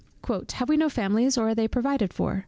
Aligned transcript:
"Have 0.53 0.67
we 0.67 0.77
no 0.77 0.89
families, 0.89 1.37
or 1.37 1.49
are 1.49 1.53
they 1.53 1.67
provided 1.67 2.11
for? 2.11 2.39